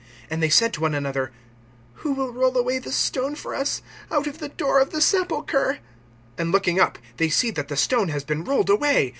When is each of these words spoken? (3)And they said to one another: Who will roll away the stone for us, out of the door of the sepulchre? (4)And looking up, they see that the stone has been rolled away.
(3)And 0.31 0.39
they 0.39 0.49
said 0.49 0.73
to 0.73 0.81
one 0.81 0.95
another: 0.95 1.31
Who 1.97 2.13
will 2.13 2.33
roll 2.33 2.57
away 2.57 2.79
the 2.79 2.91
stone 2.91 3.35
for 3.35 3.53
us, 3.53 3.83
out 4.09 4.25
of 4.25 4.39
the 4.39 4.49
door 4.49 4.79
of 4.79 4.89
the 4.89 4.99
sepulchre? 4.99 5.77
(4)And 6.39 6.51
looking 6.51 6.79
up, 6.79 6.97
they 7.17 7.29
see 7.29 7.51
that 7.51 7.67
the 7.67 7.77
stone 7.77 8.07
has 8.07 8.23
been 8.23 8.43
rolled 8.43 8.71
away. 8.71 9.09